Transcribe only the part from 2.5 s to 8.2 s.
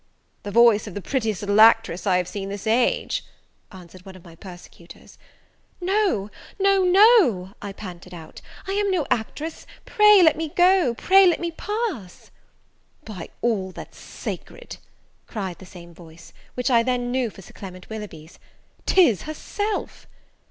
age," answered one of my persecutors. "No, no, no" I panted